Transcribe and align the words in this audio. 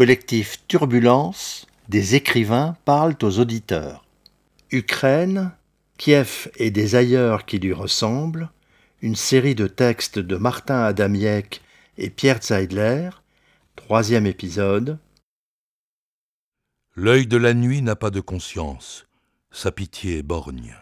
Collectif 0.00 0.66
Turbulence, 0.66 1.66
des 1.90 2.14
écrivains 2.14 2.74
parlent 2.86 3.18
aux 3.20 3.38
auditeurs. 3.38 4.06
Ukraine, 4.70 5.52
Kiev 5.98 6.50
et 6.56 6.70
des 6.70 6.94
ailleurs 6.94 7.44
qui 7.44 7.58
lui 7.58 7.74
ressemblent, 7.74 8.48
une 9.02 9.14
série 9.14 9.54
de 9.54 9.66
textes 9.66 10.18
de 10.18 10.36
Martin 10.38 10.84
Adamiek 10.84 11.60
et 11.98 12.08
Pierre 12.08 12.42
Zeidler, 12.42 13.10
troisième 13.76 14.24
épisode. 14.24 14.98
L'œil 16.96 17.26
de 17.26 17.36
la 17.36 17.52
nuit 17.52 17.82
n'a 17.82 17.94
pas 17.94 18.10
de 18.10 18.20
conscience, 18.20 19.06
sa 19.50 19.70
pitié 19.70 20.16
est 20.16 20.22
borgne. 20.22 20.78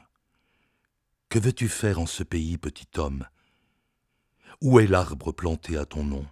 Que 1.29 1.40
veux-tu 1.40 1.66
faire 1.68 1.98
en 1.98 2.07
ce 2.07 2.22
pays, 2.22 2.57
petit 2.57 2.86
homme? 2.96 3.26
Où 4.61 4.79
est 4.79 4.86
l'arbre 4.86 5.32
planté 5.32 5.76
à 5.76 5.86
ton 5.86 6.04
nom? 6.04 6.25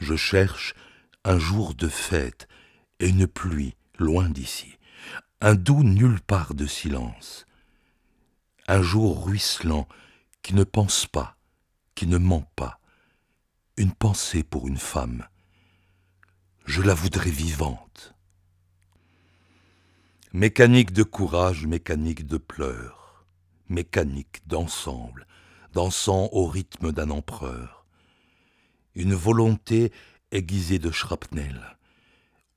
Je 0.00 0.16
cherche 0.16 0.74
un 1.24 1.38
jour 1.38 1.74
de 1.74 1.88
fête 1.88 2.48
et 3.00 3.08
une 3.08 3.26
pluie 3.26 3.74
loin 3.98 4.28
d'ici, 4.28 4.78
un 5.40 5.54
doux 5.54 5.82
nulle 5.82 6.20
part 6.20 6.54
de 6.54 6.66
silence, 6.66 7.46
un 8.66 8.82
jour 8.82 9.24
ruisselant 9.24 9.88
qui 10.42 10.54
ne 10.54 10.64
pense 10.64 11.06
pas, 11.06 11.36
qui 11.94 12.06
ne 12.06 12.18
ment 12.18 12.50
pas, 12.56 12.80
une 13.76 13.92
pensée 13.92 14.42
pour 14.42 14.68
une 14.68 14.78
femme. 14.78 15.26
Je 16.64 16.82
la 16.82 16.94
voudrais 16.94 17.30
vivante. 17.30 18.14
Mécanique 20.32 20.92
de 20.92 21.02
courage, 21.02 21.66
mécanique 21.66 22.26
de 22.26 22.36
pleurs, 22.36 23.26
mécanique 23.68 24.42
d'ensemble, 24.46 25.26
dansant 25.72 26.28
au 26.32 26.46
rythme 26.46 26.92
d'un 26.92 27.10
empereur. 27.10 27.86
Une 28.94 29.14
volonté 29.14 29.92
aiguisée 30.30 30.78
de 30.78 30.90
shrapnel. 30.90 31.76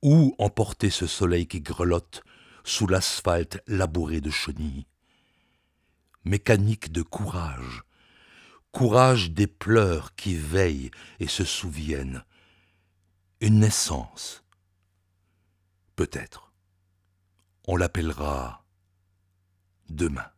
Où 0.02 0.34
emporter 0.38 0.90
ce 0.90 1.06
soleil 1.06 1.46
qui 1.46 1.60
grelotte 1.60 2.22
sous 2.64 2.86
l'asphalte 2.86 3.60
labouré 3.66 4.20
de 4.20 4.30
chenilles 4.30 4.86
Mécanique 6.24 6.92
de 6.92 7.02
courage, 7.02 7.82
courage 8.70 9.30
des 9.32 9.46
pleurs 9.46 10.14
qui 10.14 10.36
veillent 10.36 10.90
et 11.20 11.28
se 11.28 11.44
souviennent. 11.44 12.24
Une 13.40 13.60
naissance. 13.60 14.44
Peut-être 15.96 16.52
on 17.66 17.76
l'appellera 17.76 18.64
demain. 19.88 20.30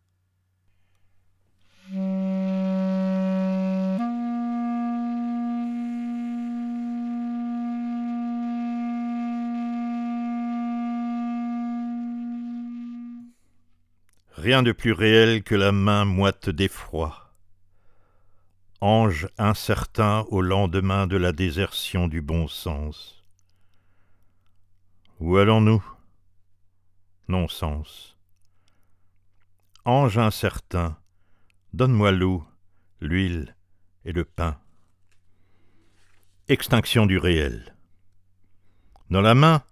Rien 14.44 14.62
de 14.62 14.72
plus 14.72 14.92
réel 14.92 15.42
que 15.42 15.54
la 15.54 15.72
main 15.72 16.04
moite 16.04 16.50
d'effroi. 16.50 17.32
Ange 18.82 19.26
incertain 19.38 20.26
au 20.28 20.42
lendemain 20.42 21.06
de 21.06 21.16
la 21.16 21.32
désertion 21.32 22.08
du 22.08 22.20
bon 22.20 22.46
sens. 22.46 23.24
Où 25.18 25.38
allons-nous? 25.38 25.82
Non-sens. 27.28 28.18
Ange 29.86 30.18
incertain, 30.18 30.98
donne-moi 31.72 32.12
l'eau, 32.12 32.44
l'huile 33.00 33.56
et 34.04 34.12
le 34.12 34.26
pain. 34.26 34.60
Extinction 36.48 37.06
du 37.06 37.16
réel. 37.16 37.74
Dans 39.08 39.22
la 39.22 39.34
main, 39.34 39.62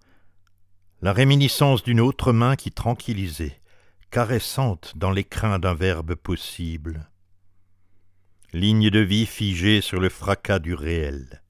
la 1.03 1.13
réminiscence 1.13 1.83
d'une 1.83 1.99
autre 1.99 2.33
main 2.33 2.55
qui 2.55 2.71
tranquillisait, 2.71 3.59
caressante 4.13 4.95
dans 4.95 5.09
l'écrin 5.09 5.57
d'un 5.57 5.73
verbe 5.73 6.13
possible. 6.13 7.09
Ligne 8.51 8.91
de 8.91 8.99
vie 8.99 9.25
figée 9.25 9.81
sur 9.81 9.99
le 9.99 10.09
fracas 10.09 10.59
du 10.59 10.75
réel. 10.75 11.41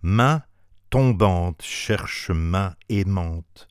Main 0.00 0.44
tombante 0.90 1.62
cherche 1.62 2.30
main 2.30 2.76
aimante, 2.88 3.66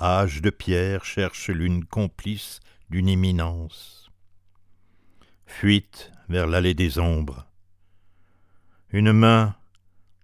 âge 0.00 0.42
de 0.42 0.50
pierre 0.50 1.04
cherche 1.04 1.48
l'une 1.48 1.84
complice 1.84 2.58
d'une 2.90 3.08
imminence. 3.08 4.10
Fuite 5.46 6.10
vers 6.28 6.48
l'allée 6.48 6.74
des 6.74 6.98
ombres. 6.98 7.46
Une 8.90 9.12
main 9.12 9.54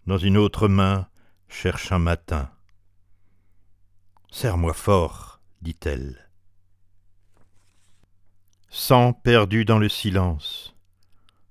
dans 0.08 0.18
une 0.18 0.36
autre 0.36 0.66
main 0.66 1.06
cherche 1.46 1.92
un 1.92 2.00
matin. 2.00 2.50
Serre-moi 4.32 4.74
fort, 4.74 5.40
dit-elle. 5.60 6.31
Sang 8.74 9.12
perdu 9.12 9.66
dans 9.66 9.78
le 9.78 9.90
silence, 9.90 10.74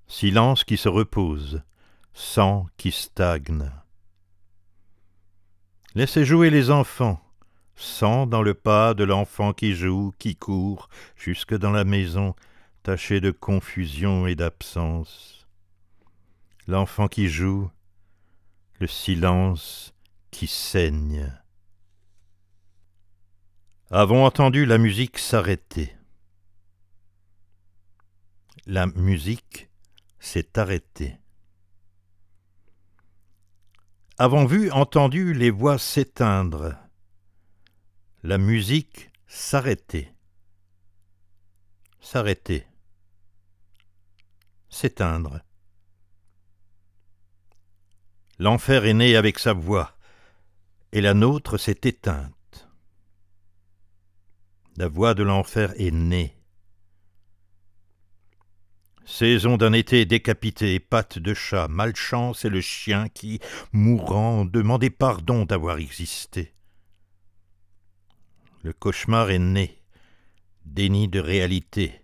silence 0.07 0.63
qui 0.63 0.75
se 0.75 0.89
repose, 0.89 1.61
sang 2.13 2.65
qui 2.77 2.91
stagne. 2.91 3.71
Laissez 5.93 6.25
jouer 6.25 6.49
les 6.49 6.71
enfants, 6.71 7.23
Sent 7.75 8.25
dans 8.25 8.41
le 8.41 8.55
pas 8.55 8.95
de 8.95 9.03
l'enfant 9.03 9.53
qui 9.53 9.75
joue, 9.75 10.11
qui 10.17 10.35
court, 10.35 10.89
jusque 11.15 11.55
dans 11.55 11.69
la 11.69 11.83
maison, 11.83 12.35
taché 12.81 13.21
de 13.21 13.29
confusion 13.29 14.25
et 14.25 14.33
d'absence. 14.33 15.47
L'enfant 16.65 17.07
qui 17.07 17.29
joue, 17.29 17.69
le 18.79 18.87
silence 18.87 19.93
qui 20.31 20.47
saigne. 20.47 21.31
Avons 23.91 24.25
entendu 24.25 24.65
la 24.65 24.79
musique 24.79 25.19
s'arrêter. 25.19 25.95
La 28.65 28.87
musique 28.87 29.69
s'est 30.19 30.57
arrêtée. 30.57 31.17
Avons 34.17 34.45
vu, 34.45 34.71
entendu 34.71 35.33
les 35.33 35.49
voix 35.49 35.77
s'éteindre 35.77 36.75
la 38.23 38.37
musique 38.37 39.09
s'arrêter. 39.27 40.13
S'arrêter. 41.99 42.67
S'éteindre. 44.69 45.41
L'enfer 48.37 48.85
est 48.85 48.93
né 48.93 49.15
avec 49.15 49.39
sa 49.39 49.53
voix, 49.53 49.97
et 50.91 51.01
la 51.01 51.13
nôtre 51.13 51.57
s'est 51.57 51.81
éteinte. 51.83 52.67
La 54.77 54.87
voix 54.87 55.13
de 55.13 55.23
l'enfer 55.23 55.73
est 55.77 55.91
née. 55.91 56.40
Saison 59.05 59.57
d'un 59.57 59.73
été 59.73 60.05
décapité, 60.05 60.79
pattes 60.79 61.19
de 61.19 61.33
chat, 61.33 61.67
malchance 61.67 62.45
et 62.45 62.49
le 62.49 62.61
chien 62.61 63.09
qui, 63.09 63.39
mourant, 63.73 64.45
demandait 64.45 64.89
pardon 64.89 65.45
d'avoir 65.45 65.77
existé. 65.77 66.53
Le 68.63 68.73
cauchemar 68.73 69.31
est 69.31 69.39
né, 69.39 69.81
déni 70.65 71.07
de 71.07 71.19
réalité. 71.19 72.01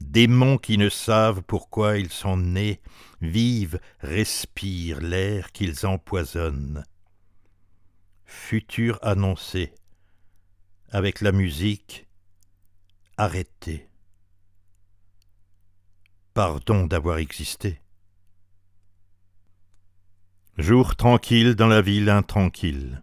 Démons 0.00 0.58
qui 0.58 0.78
ne 0.78 0.88
savent 0.88 1.42
pourquoi 1.42 1.98
ils 1.98 2.12
sont 2.12 2.36
nés, 2.36 2.80
vivent, 3.20 3.78
respirent 4.00 5.00
l'air 5.00 5.52
qu'ils 5.52 5.86
empoisonnent. 5.86 6.84
Futur 8.24 8.98
annoncé, 9.02 9.72
avec 10.90 11.20
la 11.20 11.32
musique, 11.32 12.06
arrêté. 13.16 13.88
Pardon 16.36 16.86
d'avoir 16.86 17.16
existé. 17.16 17.80
Jour 20.58 20.94
tranquille 20.94 21.54
dans 21.54 21.66
la 21.66 21.80
ville 21.80 22.10
intranquille. 22.10 23.00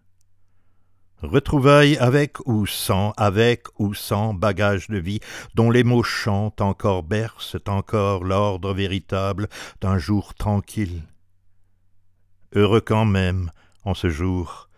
Retrouvailles 1.24 1.98
avec 1.98 2.38
ou 2.46 2.68
sans, 2.68 3.10
avec 3.18 3.63
ou 3.80 3.96
sans 3.96 4.36
bagage 4.36 4.88
de 4.88 5.00
vie, 5.00 5.19
dont 5.56 5.72
les 5.72 5.84
mots 5.84 6.04
chantent 6.04 6.62
encore, 6.62 7.02
bercent 7.02 7.68
encore 7.68 8.24
l'ordre 8.24 8.72
véritable 8.72 9.50
d'un 9.81 9.98
jour 9.98 10.36
tranquille. 10.36 11.02
Heureux 12.54 12.81
quand 12.81 13.06
même, 13.06 13.50
en 13.84 13.96
ce 13.96 14.12
jour, 14.12 14.69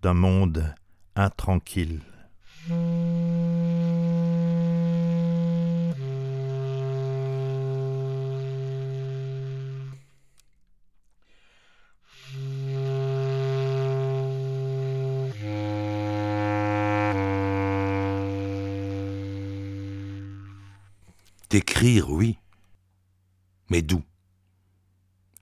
d'un 0.00 0.14
monde 0.14 0.74
intranquille. 1.14 2.00
D'écrire, 21.50 22.10
oui, 22.10 22.38
mais 23.70 23.80
d'où? 23.80 24.02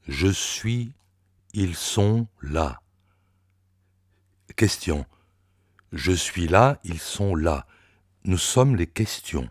Je 0.06 0.29
suis, 0.29 0.93
ils 1.53 1.75
sont 1.75 2.29
là. 2.43 2.81
Question. 4.55 5.05
Je 5.93 6.12
suis 6.12 6.47
là, 6.47 6.79
ils 6.85 7.00
sont 7.00 7.35
là. 7.35 7.67
Nous 8.25 8.38
sommes 8.38 8.76
les 8.76 8.87
questions. 8.87 9.50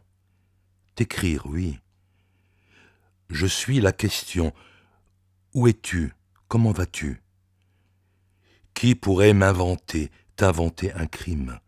T'écrire, 0.95 1.45
oui. 1.45 1.79
Je 3.29 3.47
suis 3.47 3.81
la 3.81 3.91
question. 3.91 4.53
Où 5.53 5.67
es-tu? 5.67 6.13
Comment 6.47 6.71
vas-tu? 6.71 7.21
Qui 8.73 8.95
pourrait 8.95 9.33
m'inventer, 9.33 10.09
t'inventer 10.37 10.93
un 10.93 11.07
crime? 11.07 11.59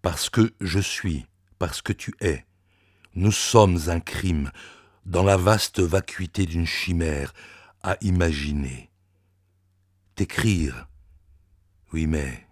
Parce 0.00 0.30
que 0.30 0.54
je 0.60 0.78
suis, 0.78 1.26
parce 1.58 1.82
que 1.82 1.92
tu 1.92 2.14
es. 2.20 2.46
Nous 3.14 3.32
sommes 3.32 3.78
un 3.88 4.00
crime, 4.00 4.50
dans 5.04 5.22
la 5.22 5.36
vaste 5.36 5.80
vacuité 5.80 6.46
d'une 6.46 6.66
chimère, 6.66 7.34
à 7.82 7.96
imaginer. 8.00 8.90
T'écrire. 10.14 10.88
Oui, 11.92 12.06
mais... 12.06 12.46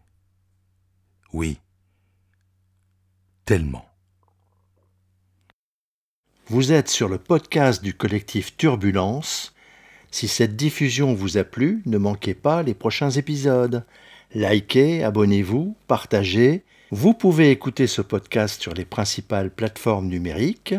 Oui. 1.33 1.59
Tellement. 3.45 3.89
Vous 6.47 6.73
êtes 6.73 6.89
sur 6.89 7.09
le 7.09 7.19
podcast 7.19 7.83
du 7.83 7.95
collectif 7.95 8.57
Turbulence. 8.57 9.55
Si 10.11 10.29
cette 10.29 10.57
diffusion 10.57 11.15
vous 11.15 11.39
a 11.39 11.45
plu, 11.45 11.83
ne 11.87 11.97
manquez 11.97 12.35
pas 12.35 12.63
les 12.63 12.75
prochains 12.75 13.11
épisodes. 13.11 13.87
Likez, 14.35 15.03
abonnez-vous, 15.03 15.75
partagez. 15.89 16.63
Vous 16.93 17.15
pouvez 17.15 17.51
écouter 17.51 17.87
ce 17.87 18.01
podcast 18.01 18.63
sur 18.63 18.75
les 18.75 18.85
principales 18.85 19.51
plateformes 19.51 20.07
numériques 20.07 20.75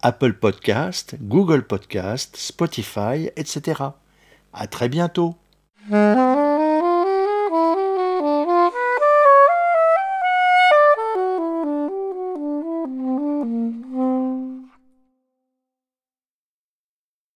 Apple 0.00 0.34
Podcast, 0.34 1.16
Google 1.20 1.66
Podcast, 1.66 2.36
Spotify, 2.36 3.30
etc. 3.36 3.82
À 4.52 4.66
très 4.66 4.88
bientôt. 4.88 5.34